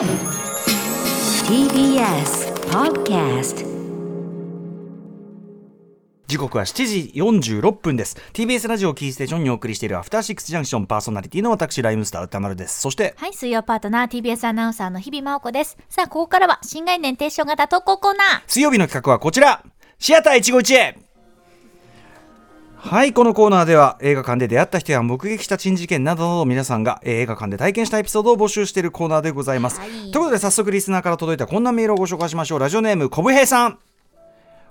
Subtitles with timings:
[0.00, 0.08] TBS
[2.70, 3.66] Podcast
[6.26, 15.76] 時刻は7時46分です TBS ラジオキーステーションにお送りしているアフターシックスジャンクションパーソナリティの私ライムスター歌丸ですそしてはい、水曜パートナー TBS アナウンサーの日々真央子です。
[15.90, 18.42] さあ、ここからは新概念提唱型投稿コーナー。
[18.46, 19.62] 水曜日の企画はこちら
[19.98, 20.96] シアター一期一会
[22.82, 29.90] はいこのコーナーでは映画館で出会った人や目撃した珍事件などの皆さんがえー映画館で体験したエピソードを募集しているコーナーでございます、はい。
[29.90, 32.58] ということで早速リスナーから届いたこんなメールをご紹介しましょう。
[32.58, 33.78] ラジオネームこぶへいさん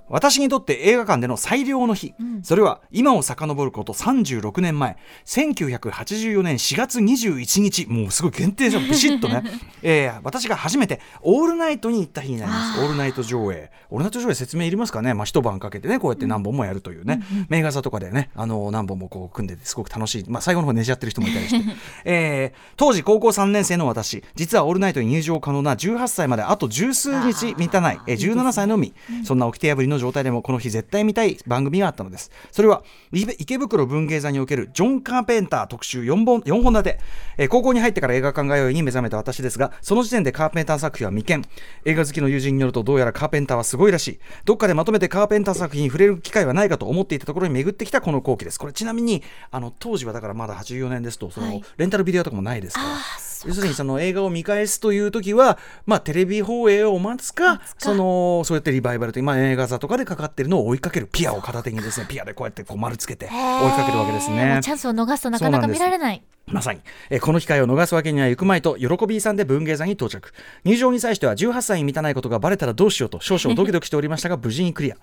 [0.09, 2.13] 私にとって映画館での最良の日、
[2.43, 4.97] それは今を遡ること36年前。
[5.25, 7.85] 1984年4月21日。
[7.87, 8.83] もうすごい限定じゃん。
[8.89, 9.43] ビシッとね、
[9.81, 12.79] えー私が初めてオールナイトに行った日になります。
[12.81, 13.71] オールナイト上映。
[13.89, 24.23] オールナイト上映説明いりますかね、まあ、一晩かけてねこうやって何本もやるというね、名画座とかでねあの何本もこう組んでてすごく楽しい、まあ、最後の方寝ちゃってる人もいたりして、 えー当時高校3年生の私。
[24.35, 28.93] 実はオールナイトに入場可能な18歳まであと十数日満たない、えー17歳のみ、
[29.23, 32.31] そんな掟破りの状態でもこの日絶対見たい番組があったのです。
[32.51, 36.99] それはい池袋文芸座におけるジョン・カーペンター特集4本 ,4 本立て、
[37.37, 41.43] えー高校に入ってから映画館通いに目覚めた私ですがその時点でカーペンター作品は未見。
[41.85, 44.19] 映画好きの友人によるとどうやらカーペンターはすごいらしい。
[44.45, 48.59] どっかでまとめてカーペンター作品に触れる機会はないかと思っていたところに巡ってきたこの後期です。
[48.59, 51.63] これちなみにあの当時はだからまだ84年ですとその、はい。
[51.77, 64.63] レンタルビデオとかもないですから要するにその映画を見返すという時は、まあ、テレビ放映を待つかそのそうやってリバイバルという、まあ、映画座とかでかかってるのを追いかけるピアを片手にですねピアでこうやってこう丸つけて追いかけるわけですもねう。
[64.63, 66.23] チャンスを逃すとなかなか見られない。
[66.51, 70.33] まさに、えこの機会を逃すわけにはいくまいと喜びさんで文芸座に到着。
[70.63, 74.95] 入場に際しては18歳に満たないことがバレたらどうしようと少々ドキドキしておりましたが 無事にクリア。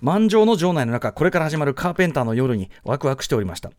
[0.00, 3.70] 満場の場内の中これから始まるカーペンターの夜にワクワクしておりました。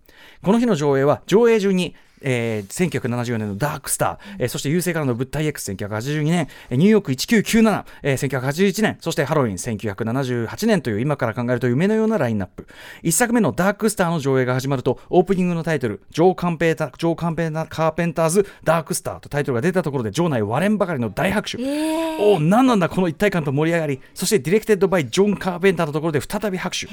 [0.41, 12.67] この日の上映は上映順にえー1974年のダークスター、えーそして優勢からの物体 X1982 年、えニューヨーク1997、えー1981年、そしてハロウィン1978年という今から考えると夢のようなラインナップ。
[13.03, 21.61] 一作目のダークスターの上映が始まると、オープニングのタイトル、ジョー・カンペータジョカンペータカーペンターズ・ダークスターとタイトルが出たところで場内割れんばかりの大拍手。
[21.61, 26.87] えー、おお、何なんだこの一体感と盛り上がり、そしてディレクテッドバイジョン・カーペンターのところで再び拍手。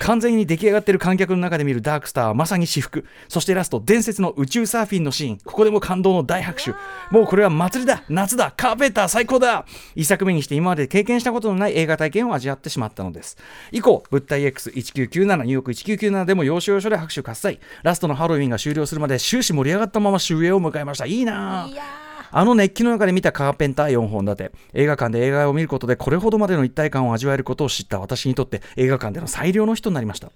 [0.00, 3.04] 完全に出来上がっている観客の中で見るダークスターはまさに至福。
[3.28, 5.38] そしてラスト伝説の宇宙サーフィンのシーン。
[5.44, 6.72] ここでも感動の大拍手。
[7.10, 8.02] もうこれは祭りだ。
[8.08, 8.52] 夏だ。
[8.56, 9.66] カーペンター最高だ。
[9.94, 13.36] 一作目にして今まで経験したことのない映画体験を味わってしまったのです。
[13.72, 17.60] 以降物体 X1997 ニューヨーク1997でも要所要所で拍手喝采。
[17.82, 21.04] ラストのハロウィンが終了するまで終始盛り上がったまま終映を迎えました。
[21.04, 21.66] いいなあ。
[21.66, 24.52] いやあの熱気の中で見たカーペンター4本立て。
[24.72, 30.30] 映画館で映画を見ることでこれほどまでの一体感を味わえることを知った私にとって映画館での最良の日となりました。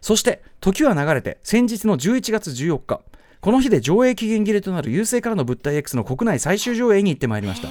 [0.00, 3.00] そして時は流れて先日の11月14日
[3.40, 7.68] この日で上映期限切れとなる優勢からの物体 X の国内最終上映に行ってまいりました。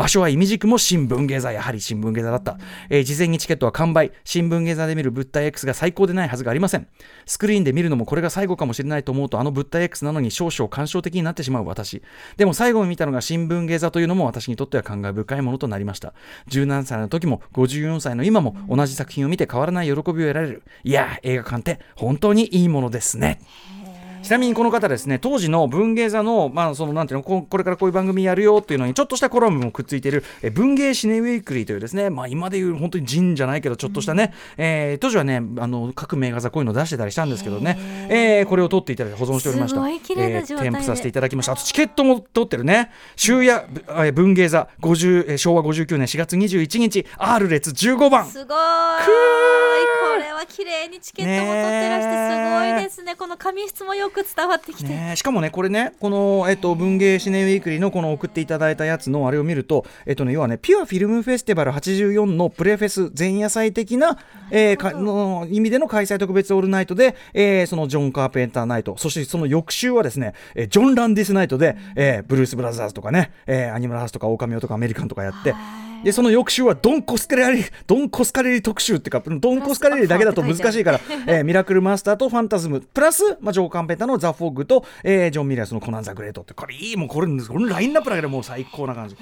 [0.00, 1.52] 場所は意味軸も新聞芸座。
[1.52, 2.56] やはり新聞芸座だった、
[2.88, 4.12] えー事前にチケットは完売。
[4.24, 6.88] 新聞芸座で見る物体 X が最高でないはずがありません。
[7.26, 12.00] スクリーンで見るのもこれが最後かもしれないと思うとあの物体 X なのに少々感傷的になってしまう私。
[12.38, 16.14] でも最後に見たのが新聞芸座というのも私にとっては感慨深いものとなりました。
[16.48, 20.62] 17歳の時も54歳の今も同じ作品を見て変わらない喜びを得られる。
[20.82, 23.38] いや映画館って本当にいいものですね。
[24.30, 37.76] ちなみにこの方ですね当時の文芸座の,、まあそのなんていうのここれからこういう番組やるよっていうのにちょっとしたコラムもくっついているえ文芸シネウィークリーというですね、まあ、今でいう本当に人じゃないけどちょっとしたね、えー当時はねあの各名画座こういうの出してたりしたんですけどね、
[38.08, 39.76] えーこれを取っていただいて保存しておりました。
[39.76, 40.70] すごい綺麗な状態で。
[40.70, 41.52] 添付させていただきました。
[41.52, 42.92] あとチケットも取ってるね。
[43.16, 43.66] 終夜
[44.12, 48.26] 文芸座50えー昭和59年4月21日 R 列15番。
[48.26, 48.58] ーすごい。
[50.10, 53.16] これは綺麗にチケットも取ってらしてすごいですね。
[53.16, 55.16] この紙質もよく伝わってきて、ねえ。
[55.16, 64.18] しかもねこれねこの、えっと、文芸シネウィークリーのこの送っていただいたやつのあれを見ると、えっとね、要はねピュアフィルムフェスティバル84のプレフェス前夜祭的な、
[64.50, 75.54] えーかの意味での開催特別オールナイトで、えーそのジョン・カーペンターナイトそしてその翌週はですね、えージョン・ランディスナイトで、えーブルース・ブラザーズとかね、えーアニマルハウスとかオオカミオとかアメリカンとかやって。
[76.02, 89.16] でその翌週はドンコスカレリドンコスカレリ特集っていうかドンコスカレリだけだと難しいから、えーミラクルマスターとファンタズムプラス、まあ、ジョー・カンペンタのザ・フォッグと、えージョン・ミラースのコナン・ザ・グレートってこれいいもうこれこのラインナップだけでもう最高な感じ。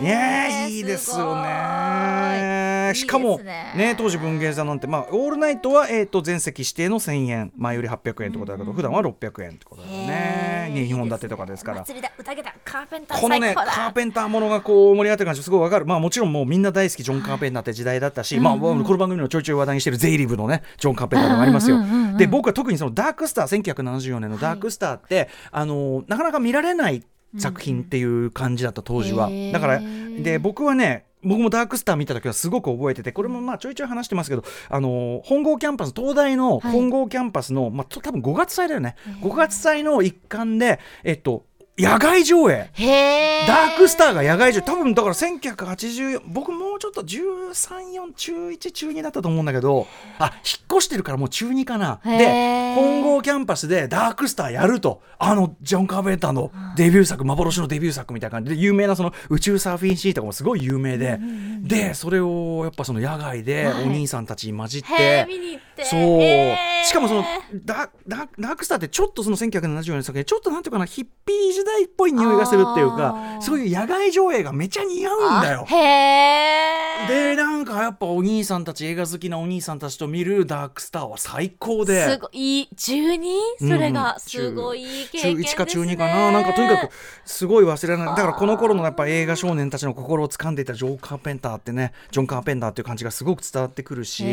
[0.00, 2.92] ねえいいですよね。
[2.94, 10.41] しかもねね当時文芸座なんてまあオールナイトはえっ、と全席指定の1000円前より800円ってことだけど、普段は600円ってことだよね。
[10.72, 11.84] 2本立てとかですから。
[11.84, 15.86] このねカーペンターものがこう盛り上がってる感じすごいわかる。
[15.86, 21.78] まあもちろんもうみんな大好きジョン・カーペンターって時代だったし、まあこの番組のちょいちょい話題にしてるゼイリブのねジョン・カーペンターでもありますよ、
[22.16, 27.02] で僕は特にそのダークスター1974年のダークスターって、あのなかなか見られない
[27.38, 29.80] 作品っていう感じだった当時は、だから
[30.22, 36.72] で僕はね僕もダークスター見た時はすごく覚えててこれもまあちょいちょい話してますけど、あのー本郷キャンパス東大のはい。
[36.72, 38.96] 本郷キャンパスの、まあと多分5月祭だよね。
[39.22, 41.44] 5月祭の一環でえっと
[41.78, 42.70] 野外上映。
[43.48, 49.86] ダークスターが野外上多分だから1984僕もうちょっと134中1中2だったと思うんだけど
[50.18, 52.00] あ引っ越してるからもう中2かな。
[52.04, 61.20] へでー本郷キャンパスでダークスターやるとあのジョン・カーペンターのデビュー作幻のデビュー作みたいな感じで有名なその宇宙サーフィンシーンとかもすごい有名で。
[61.60, 63.84] でそれをやっぱその野外ではい。
[63.84, 65.24] お兄さんたちに混じって
[65.76, 65.84] て。
[65.84, 66.20] そう。
[66.84, 67.24] しかもその
[67.64, 73.40] ダダダークスターってちょっとその1974年作でちょっとなんていうかなヒッピー時代っぽい匂いがするっていうあかー。
[73.40, 75.66] そういう野外上映がめちゃ似合うんだよ。
[75.70, 75.72] あ。
[75.72, 75.76] へ
[76.70, 76.71] え
[77.08, 82.10] でなんかやっぱお兄さんたち映画好きなお兄さんたちと見るダークスターは最高で。
[82.10, 83.68] すごいいい 12?
[83.68, 85.52] それがすごいいい経中験ですね。
[85.54, 86.32] 1か中2かな？
[86.32, 86.90] なんかとにかく
[87.24, 88.16] すごい忘れられない。
[88.16, 94.24] だからこの頃のやっぱ映画少年たちの心を掴んでいたジョー・カーペンターってねジョン・カーペンターっていう感じがすごく伝わってくるし。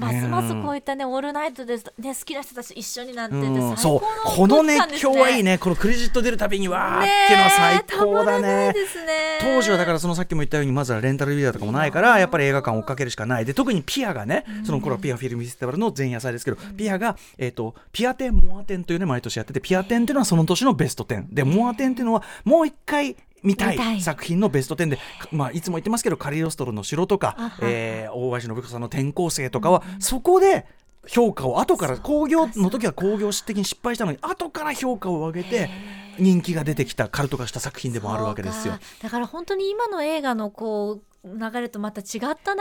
[0.00, 1.82] ますますこういったねオールナイトで、ね、
[2.14, 4.00] 好きな人たち一緒になってて、うん、最そう。
[4.24, 5.58] 高この熱狂はいいね。
[5.58, 8.72] このクレジット出るたびにわーってのは最高だね。
[8.72, 9.38] ですね。
[9.40, 13.44] 当時はだからそのさっきも言ったようにまずはレンタルビデオとかもないからやっぱり映画館を追っかけるしかない。
[13.44, 24.98] で特にピアがねその頃はピアフィルムフェスティバルの前夜祭ですけど、ピアが、えー、とピア展モア展というね毎年やっててピア展っていうのはその年のベスト10でモア展っていうのはもう一回見たい作品のベスト10で、
[25.32, 30.66] まあ、いつも言ってますけどカリオストロの城とかえー大橋信彦さんの転校生とかは、そこで
[31.06, 35.70] 評価を後から興行の時は興行的に失敗したのに後から評価を上げて
[36.18, 38.74] 人気が出てきたカルト化した作品でもあるわけですよ。
[39.02, 42.60] だから本当に今の映画のこう流れとまた違った流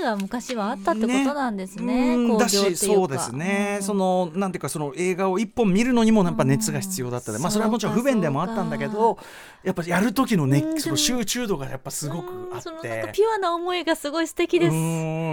[0.00, 2.16] れが昔はあったってことなんですね。
[2.16, 9.16] うんだしそうですね、うんそのなんていうかその映画を一本見るのにもやっぱ熱が必要だったので、まあ、それはもちろん不便でもあったんだけど
[9.62, 13.08] やっぱやる時のうん熱その集中度がやっぱすごくあってか。
[13.12, 14.72] ピュアな思いがすごい素敵です。
[14.72, 14.76] う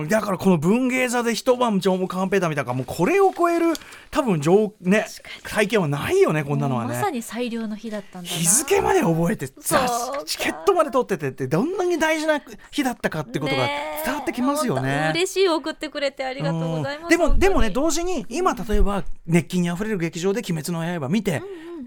[0.06, 3.74] んだからこの文芸座で一晩ジョーモ・カンペーターみたいなもうこれを超える
[4.12, 5.08] 多分上ね
[5.44, 8.36] 体験はないよねこんなのはねまさに最良の日だったんだな。
[8.36, 12.40] 日付まで覚えてチケットまで取っててってどんなに大事な
[12.72, 13.68] 日だったかってことが
[14.06, 15.12] 伝わってきますよね。
[15.14, 17.04] 嬉しい送ってくれてありがとうございます。
[17.04, 21.42] うんでもでもね同時に今例えば熱気にあふれる劇場で「鬼滅の刃」見て、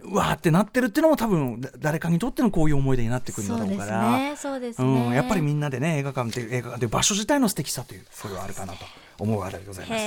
[0.05, 4.37] うわーってなってるっていうのも多分だ誰かにとってのこういう思い出になってくるんだろうから。
[4.37, 4.85] そうですね。
[4.85, 5.11] そう。
[5.11, 8.85] ん、やっぱりみんなでね映画館っていう映画館で場所自体の素敵さというそれはあるかなと
[9.19, 10.01] 思うあれでございます。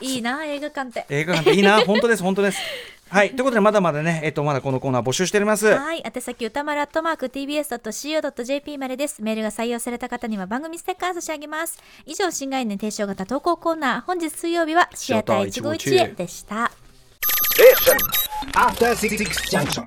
[0.00, 1.06] いいな映画館って。
[1.08, 2.58] 映画館っていいな本当です本当です。
[3.14, 5.66] はいということでまだまだねえっとまだこのコーナー募集しております。
[5.68, 9.22] はい、宛先歌丸アットマーク tbs.co.jp までです。
[9.22, 11.78] メールが採用された方には番組ステッカー差し上げます。
[12.06, 16.72] 以上、新概念提唱型投稿コーナー、本日水曜日はシアター151へでした。
[18.54, 19.16] After Six
[19.48, 19.82] Junction.